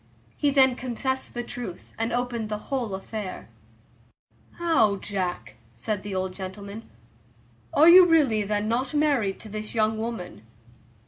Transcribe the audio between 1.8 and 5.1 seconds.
and opened the whole affair. "How,